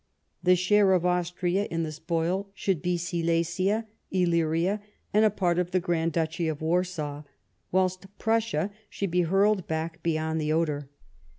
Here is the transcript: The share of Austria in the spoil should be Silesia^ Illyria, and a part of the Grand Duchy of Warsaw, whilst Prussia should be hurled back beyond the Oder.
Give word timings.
The 0.41 0.55
share 0.55 0.93
of 0.93 1.05
Austria 1.05 1.65
in 1.69 1.83
the 1.83 1.91
spoil 1.91 2.49
should 2.55 2.81
be 2.81 2.97
Silesia^ 2.97 3.85
Illyria, 4.09 4.81
and 5.13 5.23
a 5.23 5.29
part 5.29 5.59
of 5.59 5.69
the 5.69 5.79
Grand 5.79 6.11
Duchy 6.13 6.47
of 6.47 6.59
Warsaw, 6.59 7.21
whilst 7.71 8.07
Prussia 8.17 8.71
should 8.89 9.11
be 9.11 9.21
hurled 9.21 9.67
back 9.67 10.01
beyond 10.01 10.41
the 10.41 10.51
Oder. 10.53 10.89